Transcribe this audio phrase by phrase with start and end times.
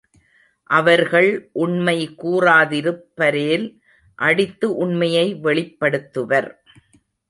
[0.69, 1.49] அவர்கள்
[1.51, 3.67] உண்மை கூறாதிருப்பரேல்
[4.19, 6.49] அடித்து உண்மையை வெளிப்படுத்துவர்.